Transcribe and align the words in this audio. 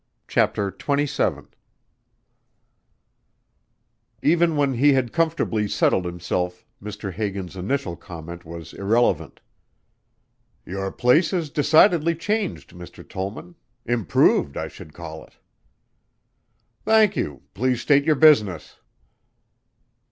CHAPTER 0.27 0.69
XXVII 0.75 1.45
Even 4.23 4.55
when 4.55 4.73
he 4.73 4.93
had 4.93 5.13
comfortably 5.13 5.67
settled 5.67 6.05
himself 6.05 6.65
Mr. 6.81 7.13
Hagan's 7.13 7.55
initial 7.55 7.95
comment 7.95 8.43
was 8.43 8.73
irrelevant. 8.73 9.41
"Your 10.65 10.91
place 10.91 11.33
is 11.33 11.51
decidedly 11.51 12.15
changed, 12.15 12.71
Mr. 12.71 13.07
Tollman. 13.07 13.53
Improved 13.85 14.57
I 14.57 14.67
should 14.69 14.91
call 14.93 15.23
it." 15.23 15.37
"Thank 16.83 17.15
you. 17.15 17.43
Please 17.53 17.79
state 17.81 18.03
your 18.03 18.15
business." 18.15 18.79